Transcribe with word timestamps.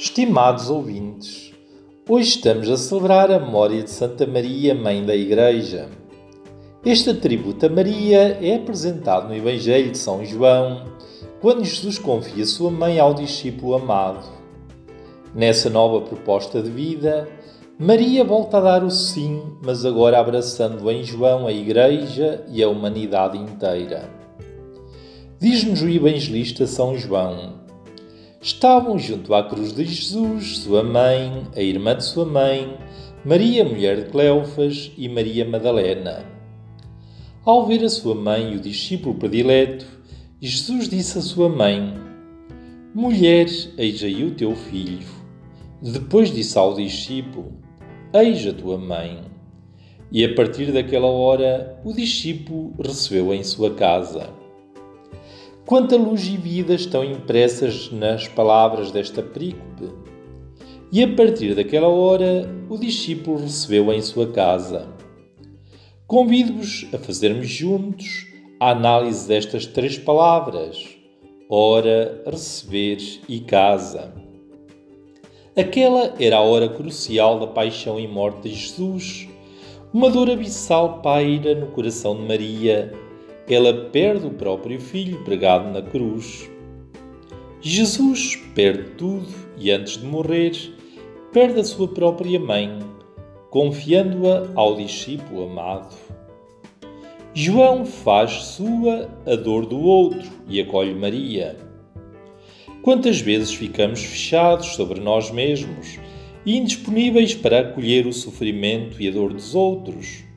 Estimados 0.00 0.70
ouvintes, 0.70 1.52
hoje 2.08 2.28
estamos 2.28 2.70
a 2.70 2.76
celebrar 2.76 3.32
a 3.32 3.40
memória 3.40 3.82
de 3.82 3.90
Santa 3.90 4.28
Maria, 4.28 4.72
Mãe 4.72 5.04
da 5.04 5.12
Igreja. 5.12 5.88
Este 6.86 7.10
atributo 7.10 7.66
a 7.66 7.68
Maria 7.68 8.38
é 8.40 8.54
apresentado 8.54 9.26
no 9.26 9.34
Evangelho 9.34 9.90
de 9.90 9.98
São 9.98 10.24
João, 10.24 10.84
quando 11.40 11.64
Jesus 11.64 11.98
confia 11.98 12.46
sua 12.46 12.70
mãe 12.70 13.00
ao 13.00 13.12
discípulo 13.12 13.74
amado. 13.74 14.24
Nessa 15.34 15.68
nova 15.68 16.00
proposta 16.02 16.62
de 16.62 16.70
vida, 16.70 17.28
Maria 17.76 18.22
volta 18.22 18.58
a 18.58 18.60
dar 18.60 18.84
o 18.84 18.92
sim, 18.92 19.42
mas 19.64 19.84
agora 19.84 20.20
abraçando 20.20 20.88
em 20.92 21.02
João 21.02 21.44
a 21.44 21.52
Igreja 21.52 22.44
e 22.52 22.62
a 22.62 22.68
humanidade 22.68 23.36
inteira. 23.36 24.08
Diz-nos 25.40 25.82
o 25.82 25.88
evangelista 25.88 26.68
São 26.68 26.96
João 26.96 27.57
estavam 28.40 28.98
junto 28.98 29.34
à 29.34 29.42
cruz 29.42 29.72
de 29.72 29.84
Jesus, 29.84 30.58
sua 30.58 30.82
mãe, 30.82 31.46
a 31.56 31.60
irmã 31.60 31.96
de 31.96 32.04
sua 32.04 32.24
mãe, 32.24 32.76
Maria, 33.24 33.64
mulher 33.64 34.04
de 34.04 34.10
Cleofas, 34.10 34.92
e 34.96 35.08
Maria 35.08 35.44
Madalena. 35.44 36.24
Ao 37.44 37.66
ver 37.66 37.84
a 37.84 37.88
sua 37.88 38.14
mãe 38.14 38.52
e 38.52 38.56
o 38.56 38.60
discípulo 38.60 39.14
predileto, 39.14 39.86
Jesus 40.40 40.88
disse 40.88 41.18
à 41.18 41.22
sua 41.22 41.48
mãe: 41.48 41.94
Mulher, 42.94 43.46
eis 43.76 44.02
aí 44.04 44.24
o 44.24 44.34
teu 44.34 44.54
filho. 44.54 45.06
Depois 45.82 46.32
disse 46.32 46.56
ao 46.56 46.74
discípulo: 46.74 47.52
Eis 48.12 48.46
a 48.46 48.52
tua 48.52 48.78
mãe. 48.78 49.20
E 50.10 50.24
a 50.24 50.34
partir 50.34 50.72
daquela 50.72 51.08
hora, 51.08 51.78
o 51.84 51.92
discípulo 51.92 52.72
recebeu 52.82 53.34
em 53.34 53.42
sua 53.42 53.74
casa. 53.74 54.37
Quanta 55.68 55.96
luz 55.96 56.26
e 56.26 56.34
vida 56.34 56.72
estão 56.72 57.04
impressas 57.04 57.92
nas 57.92 58.26
palavras 58.26 58.90
desta 58.90 59.22
perícope. 59.22 59.92
E 60.90 61.02
a 61.02 61.14
partir 61.14 61.54
daquela 61.54 61.88
hora, 61.88 62.48
o 62.70 62.78
discípulo 62.78 63.42
recebeu 63.42 63.92
em 63.92 64.00
sua 64.00 64.32
casa. 64.32 64.88
Convido-vos 66.06 66.86
a 66.90 66.96
fazermos 66.96 67.50
juntos 67.50 68.26
a 68.58 68.70
análise 68.70 69.28
destas 69.28 69.66
três 69.66 69.98
palavras: 69.98 70.88
hora, 71.50 72.22
receber 72.24 73.20
e 73.28 73.38
casa. 73.40 74.14
Aquela 75.54 76.14
era 76.18 76.38
a 76.38 76.40
hora 76.40 76.70
crucial 76.70 77.38
da 77.38 77.46
paixão 77.46 78.00
e 78.00 78.08
morte 78.08 78.48
de 78.48 78.54
Jesus. 78.54 79.28
Uma 79.92 80.08
dor 80.08 80.30
abissal 80.30 81.02
paira 81.02 81.54
no 81.54 81.66
coração 81.66 82.16
de 82.16 82.22
Maria 82.22 82.90
ela 83.54 83.88
perde 83.90 84.26
o 84.26 84.30
próprio 84.30 84.80
filho 84.80 85.24
pregado 85.24 85.70
na 85.72 85.82
cruz. 85.82 86.50
Jesus 87.60 88.36
perde 88.54 88.90
tudo 88.90 89.28
e, 89.56 89.70
antes 89.70 89.98
de 89.98 90.06
morrer, 90.06 90.52
perde 91.32 91.60
a 91.60 91.64
sua 91.64 91.88
própria 91.88 92.38
mãe, 92.38 92.78
confiando-a 93.50 94.48
ao 94.54 94.76
discípulo 94.76 95.44
amado. 95.44 95.96
João 97.34 97.84
faz 97.84 98.32
sua 98.44 99.08
a 99.26 99.36
dor 99.36 99.66
do 99.66 99.80
outro 99.80 100.28
e 100.48 100.60
acolhe 100.60 100.94
Maria. 100.94 101.56
Quantas 102.82 103.20
vezes 103.20 103.52
ficamos 103.52 104.02
fechados 104.02 104.68
sobre 104.68 105.00
nós 105.00 105.30
mesmos 105.30 105.98
e 106.44 106.56
indisponíveis 106.56 107.34
para 107.34 107.60
acolher 107.60 108.06
o 108.06 108.12
sofrimento 108.12 109.00
e 109.00 109.08
a 109.08 109.10
dor 109.10 109.32
dos 109.32 109.54
outros? 109.54 110.27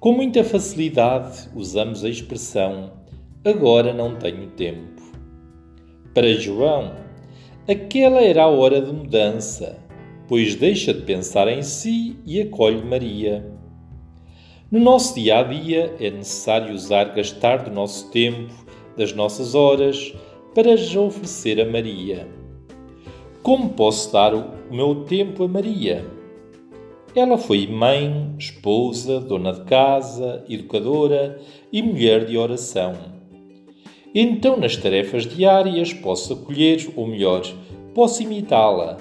Com 0.00 0.14
muita 0.14 0.42
facilidade 0.42 1.50
usamos 1.54 2.06
a 2.06 2.08
expressão 2.08 2.90
agora 3.44 3.92
não 3.92 4.16
tenho 4.16 4.46
tempo. 4.52 5.02
Para 6.14 6.32
João, 6.32 6.94
aquela 7.68 8.22
era 8.22 8.44
a 8.44 8.48
hora 8.48 8.80
de 8.80 8.90
mudança, 8.90 9.78
pois 10.26 10.54
deixa 10.54 10.94
de 10.94 11.02
pensar 11.02 11.48
em 11.48 11.62
si 11.62 12.16
e 12.24 12.40
acolhe 12.40 12.82
Maria. 12.82 13.46
No 14.70 14.80
nosso 14.80 15.16
dia 15.16 15.40
a 15.40 15.42
dia 15.42 15.94
é 16.00 16.10
necessário 16.10 16.74
usar 16.74 17.14
gastar 17.14 17.64
do 17.64 17.70
nosso 17.70 18.10
tempo, 18.10 18.54
das 18.96 19.12
nossas 19.12 19.54
horas, 19.54 20.14
para 20.54 20.72
oferecer 20.98 21.60
a 21.60 21.70
Maria. 21.70 22.26
Como 23.42 23.68
posso 23.68 24.10
dar 24.10 24.34
o 24.34 24.50
meu 24.70 25.04
tempo 25.04 25.44
a 25.44 25.48
Maria? 25.48 26.19
Ela 27.14 27.36
foi 27.36 27.66
mãe, 27.66 28.36
esposa, 28.38 29.18
dona 29.18 29.52
de 29.52 29.62
casa, 29.62 30.44
educadora 30.48 31.40
e 31.72 31.82
mulher 31.82 32.24
de 32.24 32.38
oração. 32.38 32.94
Então, 34.14 34.56
nas 34.56 34.76
tarefas 34.76 35.26
diárias, 35.26 35.92
posso 35.92 36.34
acolher, 36.34 36.88
ou 36.94 37.08
melhor, 37.08 37.42
posso 37.94 38.22
imitá-la, 38.22 38.96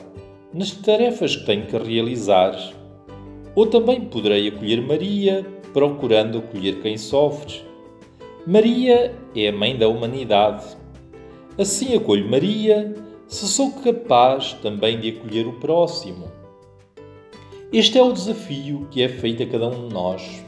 nas 0.52 0.72
tarefas 0.72 1.36
que 1.36 1.46
tenho 1.46 1.68
que 1.68 1.78
realizar. 1.78 2.58
Ou 3.56 3.68
também 3.68 4.02
poderei 4.02 4.48
acolher 4.48 4.82
Maria, 4.82 5.46
procurando 5.72 6.40
acolher 6.40 6.82
quem 6.82 6.98
sofre. 6.98 7.62
Maria 8.46 9.16
é 9.36 9.50
a 9.50 9.52
mãe 9.52 9.78
da 9.78 9.88
humanidade. 9.88 10.66
Assim 11.60 11.96
acolho 11.96 12.28
Maria, 12.28 12.96
se 13.28 13.48
sou 13.48 13.72
capaz 13.72 14.54
também 14.54 15.00
de 15.00 15.10
acolher 15.10 15.46
o 15.46 15.60
próximo. 15.60 16.39
Este 17.72 18.00
é 18.00 18.02
o 18.02 18.12
desafio 18.12 18.88
que 18.90 19.04
é 19.04 19.08
feito 19.08 19.44
a 19.44 19.46
cada 19.46 19.68
um 19.68 19.88
de 19.88 19.94
nós. 19.94 20.44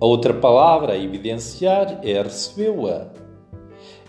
A 0.00 0.04
outra 0.04 0.34
palavra 0.34 0.94
a 0.94 0.98
evidenciar 0.98 2.00
é 2.02 2.20
recebeu-a. 2.20 3.06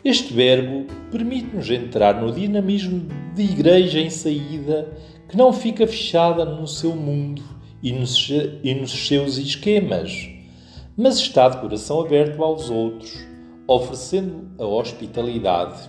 Este 0.03 0.33
verbo 0.33 0.87
permite-nos 1.11 1.69
entrar 1.69 2.19
no 2.19 2.31
dinamismo 2.31 3.07
de 3.35 3.43
igreja 3.43 3.99
em 3.99 4.09
saída 4.09 4.91
que 5.27 5.37
não 5.37 5.53
fica 5.53 5.85
fechada 5.85 6.43
no 6.45 6.65
seu 6.65 6.95
mundo 6.95 7.43
e 7.83 7.91
nos, 7.91 8.27
e 8.63 8.73
nos 8.73 9.07
seus 9.07 9.37
esquemas, 9.37 10.29
mas 10.97 11.19
está 11.19 11.47
de 11.47 11.61
coração 11.61 12.01
aberto 12.01 12.43
aos 12.43 12.71
outros, 12.71 13.19
oferecendo 13.67 14.49
a 14.57 14.65
hospitalidade. 14.65 15.87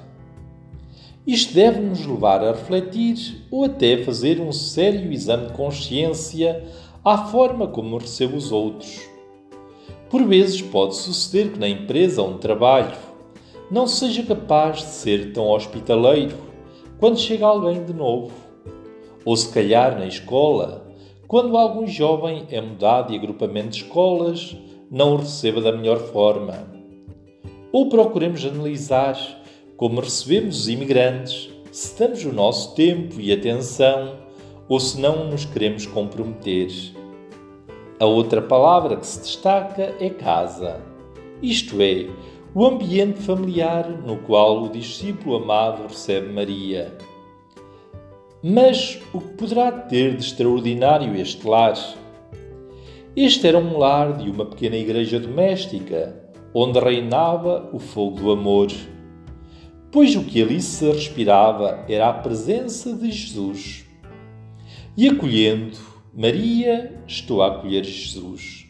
Isto 1.30 1.54
deve 1.54 1.78
nos 1.78 2.04
levar 2.04 2.42
a 2.42 2.50
refletir 2.50 3.46
ou 3.52 3.62
até 3.62 4.02
fazer 4.02 4.40
um 4.40 4.50
sério 4.50 5.12
exame 5.12 5.46
de 5.46 5.52
consciência 5.52 6.64
à 7.04 7.18
forma 7.18 7.68
como 7.68 7.98
recebo 7.98 8.36
os 8.36 8.50
outros. 8.50 9.00
Por 10.10 10.24
vezes 10.24 10.60
pode 10.60 10.96
suceder 10.96 11.52
que 11.52 11.58
na 11.60 11.68
empresa 11.68 12.20
onde 12.20 12.40
trabalho 12.40 12.96
não 13.70 13.86
seja 13.86 14.24
capaz 14.24 14.78
de 14.78 14.86
ser 14.86 15.32
tão 15.32 15.46
hospitaleiro 15.46 16.36
quando 16.98 17.20
chega 17.20 17.46
alguém 17.46 17.84
de 17.84 17.92
novo. 17.92 18.32
Ou 19.24 19.36
se 19.36 19.52
calhar 19.52 19.96
na 19.96 20.06
escola, 20.06 20.84
quando 21.28 21.56
algum 21.56 21.86
jovem 21.86 22.44
é 22.50 22.60
mudado 22.60 23.12
de 23.12 23.16
agrupamento 23.16 23.68
de 23.68 23.84
escolas, 23.84 24.56
não 24.90 25.14
o 25.14 25.18
receba 25.18 25.60
da 25.60 25.70
melhor 25.70 26.00
forma. 26.00 26.68
Ou 27.72 27.88
procuremos 27.88 28.44
analisar 28.44 29.39
como 29.80 30.02
recebemos 30.02 30.60
os 30.60 30.68
imigrantes, 30.68 31.48
se 31.72 31.98
damos 31.98 32.22
o 32.26 32.32
nosso 32.34 32.74
tempo 32.74 33.18
e 33.18 33.32
atenção 33.32 34.14
ou 34.68 34.78
se 34.78 35.00
não 35.00 35.30
nos 35.30 35.46
queremos 35.46 35.86
comprometer. 35.86 36.68
A 37.98 38.04
outra 38.04 38.42
palavra 38.42 38.98
que 38.98 39.06
se 39.06 39.20
destaca 39.20 39.94
é 39.98 40.10
casa, 40.10 40.82
isto 41.42 41.80
é, 41.80 42.10
o 42.54 42.66
ambiente 42.66 43.22
familiar 43.22 43.88
no 43.88 44.18
qual 44.18 44.64
o 44.64 44.68
discípulo 44.68 45.36
amado 45.36 45.84
recebe 45.84 46.30
Maria. 46.30 46.98
Mas 48.42 49.00
o 49.14 49.18
que 49.22 49.32
poderá 49.32 49.72
ter 49.72 50.14
de 50.14 50.26
extraordinário 50.26 51.16
este 51.16 51.48
lar? 51.48 51.72
Este 53.16 53.48
era 53.48 53.56
um 53.56 53.78
lar 53.78 54.18
de 54.18 54.28
uma 54.28 54.44
pequena 54.44 54.76
igreja 54.76 55.18
doméstica, 55.18 56.22
onde 56.52 56.78
reinava 56.78 57.70
o 57.72 57.78
fogo 57.78 58.20
do 58.20 58.30
amor 58.30 58.68
pois 59.90 60.14
o 60.16 60.24
que 60.24 60.42
ali 60.42 60.60
se 60.60 60.90
respirava 60.90 61.84
era 61.88 62.08
a 62.08 62.12
presença 62.12 62.92
de 62.94 63.10
Jesus. 63.10 63.84
E 64.96 65.08
acolhendo 65.08 65.78
Maria, 66.12 67.00
estou 67.06 67.42
a 67.42 67.48
acolher 67.48 67.84
Jesus. 67.84 68.66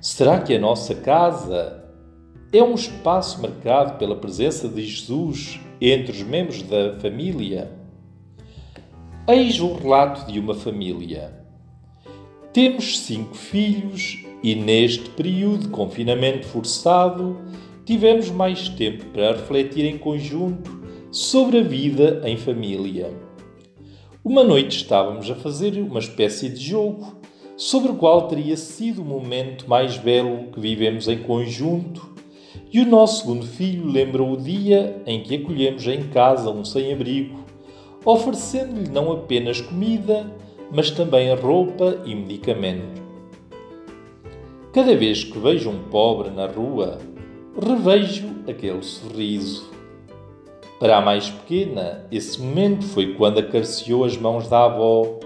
Será 0.00 0.40
que 0.40 0.54
a 0.54 0.58
nossa 0.58 0.94
casa 0.94 1.84
é 2.52 2.62
um 2.62 2.74
espaço 2.74 3.42
marcado 3.42 3.98
pela 3.98 4.16
presença 4.16 4.68
de 4.68 4.84
Jesus 4.86 5.60
entre 5.80 6.12
os 6.12 6.22
membros 6.22 6.62
da 6.62 6.98
família? 6.98 7.70
Eis 9.28 9.60
o 9.60 9.74
relato 9.74 10.30
de 10.30 10.38
uma 10.38 10.54
família. 10.54 11.44
Temos 12.52 13.00
cinco 13.00 13.34
filhos 13.34 14.24
e 14.42 14.54
neste 14.54 15.10
período 15.10 15.64
de 15.64 15.68
confinamento 15.68 16.46
forçado 16.46 17.38
tivemos 17.86 18.28
mais 18.30 18.68
tempo 18.68 19.04
para 19.06 19.30
refletir 19.30 19.84
em 19.84 19.96
conjunto 19.96 20.84
sobre 21.12 21.60
a 21.60 21.62
vida 21.62 22.20
em 22.24 22.36
família. 22.36 23.14
Uma 24.24 24.42
noite 24.42 24.78
estávamos 24.78 25.30
a 25.30 25.36
fazer 25.36 25.80
uma 25.80 26.00
espécie 26.00 26.48
de 26.48 26.60
jogo 26.60 27.16
sobre 27.56 27.92
o 27.92 27.94
qual 27.94 28.26
teria 28.26 28.56
sido 28.56 29.02
o 29.02 29.04
momento 29.04 29.70
mais 29.70 29.96
belo 29.96 30.50
que 30.50 30.58
vivemos 30.58 31.06
em 31.06 31.18
conjunto, 31.18 32.14
e 32.72 32.80
o 32.80 32.86
nosso 32.86 33.20
segundo 33.20 33.46
filho 33.46 33.86
lembra 33.86 34.22
o 34.22 34.36
dia 34.36 35.00
em 35.06 35.22
que 35.22 35.36
acolhemos 35.36 35.86
em 35.86 36.08
casa 36.08 36.50
um 36.50 36.64
sem-abrigo, 36.64 37.38
oferecendo-lhe 38.04 38.90
não 38.90 39.12
apenas 39.12 39.60
comida, 39.60 40.28
mas 40.72 40.90
também 40.90 41.32
roupa 41.36 42.02
e 42.04 42.16
medicamento. 42.16 43.00
Cada 44.72 44.94
vez 44.96 45.22
que 45.22 45.38
vejo 45.38 45.70
um 45.70 45.84
pobre 45.84 46.30
na 46.30 46.46
rua, 46.46 46.98
revejo 47.64 48.28
aquele 48.48 48.82
sorriso. 48.82 49.70
Para 50.78 50.98
a 50.98 51.00
mais 51.00 51.30
pequena, 51.30 52.06
esse 52.12 52.40
momento 52.40 52.84
foi 52.84 53.14
quando 53.14 53.38
acariciou 53.38 54.04
as 54.04 54.16
mãos 54.16 54.48
da 54.48 54.64
avó 54.64 55.18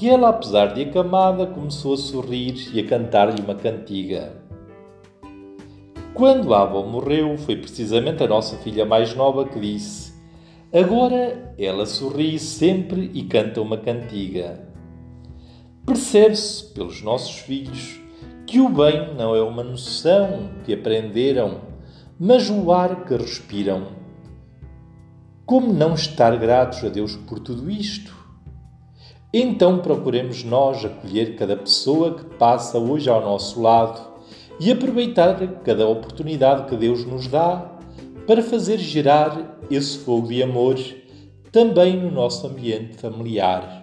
e 0.00 0.08
ela, 0.08 0.28
apesar 0.28 0.74
de 0.74 0.82
acamada, 0.82 1.46
começou 1.46 1.94
a 1.94 1.96
sorrir 1.96 2.70
e 2.74 2.80
a 2.80 2.86
cantar-lhe 2.86 3.40
uma 3.40 3.54
cantiga. 3.54 4.42
Quando 6.12 6.52
a 6.52 6.62
avó 6.62 6.82
morreu, 6.82 7.38
foi 7.38 7.56
precisamente 7.56 8.22
a 8.22 8.28
nossa 8.28 8.56
filha 8.58 8.84
mais 8.84 9.14
nova 9.14 9.46
que 9.46 9.58
disse: 9.58 10.12
Agora 10.70 11.54
ela 11.58 11.86
sorri 11.86 12.38
sempre 12.38 13.10
e 13.14 13.22
canta 13.22 13.62
uma 13.62 13.78
cantiga. 13.78 14.68
Percebe-se 15.86 16.72
pelos 16.74 17.02
nossos 17.02 17.38
filhos 17.38 18.01
que 18.52 18.60
o 18.60 18.68
bem 18.68 19.14
não 19.14 19.34
é 19.34 19.40
uma 19.40 19.62
noção 19.62 20.50
que 20.62 20.74
aprenderam, 20.74 21.62
mas 22.20 22.50
o 22.50 22.70
ar 22.70 23.06
que 23.06 23.16
respiram. 23.16 23.86
Como 25.46 25.72
não 25.72 25.94
estar 25.94 26.36
gratos 26.36 26.84
a 26.84 26.90
Deus 26.90 27.16
por 27.16 27.38
tudo 27.38 27.70
isto? 27.70 28.14
Então 29.32 29.78
procuremos 29.78 30.44
nós 30.44 30.84
acolher 30.84 31.34
cada 31.36 31.56
pessoa 31.56 32.14
que 32.14 32.24
passa 32.36 32.76
hoje 32.76 33.08
ao 33.08 33.22
nosso 33.22 33.58
lado 33.58 34.02
e 34.60 34.70
aproveitar 34.70 35.38
cada 35.62 35.88
oportunidade 35.88 36.68
que 36.68 36.76
Deus 36.76 37.06
nos 37.06 37.28
dá 37.28 37.78
para 38.26 38.42
fazer 38.42 38.76
gerar 38.76 39.58
esse 39.70 39.96
fogo 39.96 40.28
de 40.28 40.42
amor 40.42 40.76
também 41.50 41.96
no 41.96 42.10
nosso 42.10 42.46
ambiente 42.46 42.98
familiar. 42.98 43.81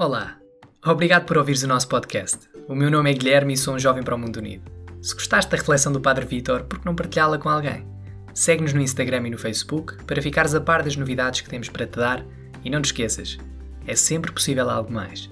Olá, 0.00 0.38
obrigado 0.82 1.26
por 1.26 1.36
ouvires 1.36 1.62
o 1.62 1.68
nosso 1.68 1.86
podcast. 1.86 2.48
O 2.66 2.74
meu 2.74 2.90
nome 2.90 3.10
é 3.10 3.12
Guilherme 3.12 3.52
e 3.52 3.56
sou 3.58 3.74
um 3.74 3.78
jovem 3.78 4.02
para 4.02 4.14
o 4.14 4.18
mundo 4.18 4.38
unido. 4.38 4.62
Se 5.02 5.12
gostaste 5.12 5.50
da 5.50 5.58
reflexão 5.58 5.92
do 5.92 6.00
Padre 6.00 6.24
Vitor, 6.24 6.64
por 6.64 6.78
que 6.78 6.86
não 6.86 6.96
partilhá-la 6.96 7.36
com 7.36 7.50
alguém? 7.50 7.86
Segue-nos 8.32 8.72
no 8.72 8.80
Instagram 8.80 9.26
e 9.26 9.30
no 9.32 9.36
Facebook 9.36 10.02
para 10.04 10.22
ficares 10.22 10.54
a 10.54 10.60
par 10.62 10.82
das 10.82 10.96
novidades 10.96 11.42
que 11.42 11.50
temos 11.50 11.68
para 11.68 11.86
te 11.86 11.98
dar 11.98 12.24
e 12.64 12.70
não 12.70 12.80
te 12.80 12.86
esqueças, 12.86 13.36
é 13.86 13.94
sempre 13.94 14.32
possível 14.32 14.70
algo 14.70 14.90
mais. 14.90 15.30